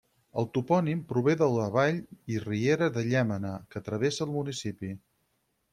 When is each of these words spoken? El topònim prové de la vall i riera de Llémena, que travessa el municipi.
El 0.41 0.45
topònim 0.53 1.03
prové 1.11 1.35
de 1.41 1.49
la 1.57 1.67
vall 1.75 1.99
i 2.37 2.41
riera 2.47 2.89
de 2.97 3.05
Llémena, 3.11 3.53
que 3.75 3.87
travessa 3.91 4.29
el 4.29 4.37
municipi. 4.39 4.93